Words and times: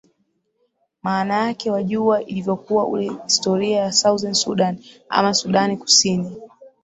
maanake 1.03 1.71
wajua 1.71 2.23
ilivyokuwa 2.23 2.87
ule 2.87 3.11
historia 3.23 3.79
ya 3.79 3.91
southern 3.91 4.33
sudan 4.33 4.83
ama 5.09 5.33
sudan 5.33 5.77
kusini 5.77 6.37